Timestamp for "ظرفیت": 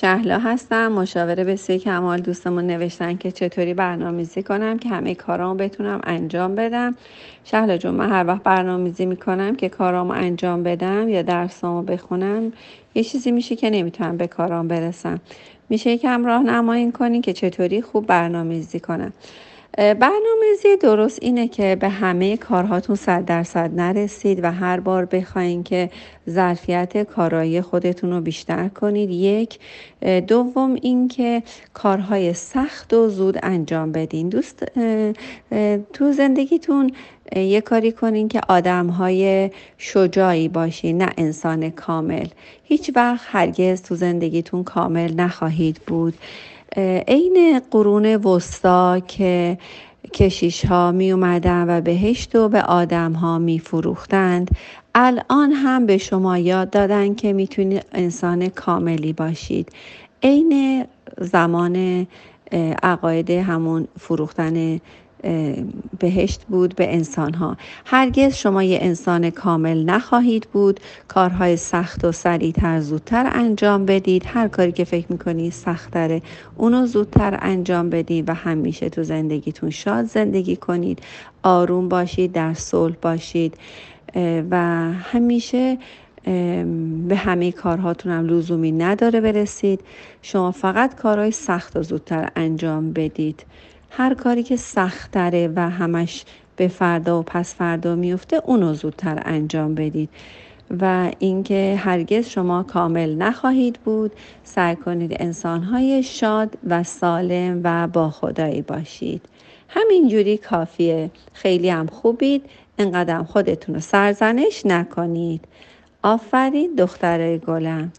26.30-27.02